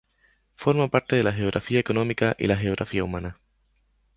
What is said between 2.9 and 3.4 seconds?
humana.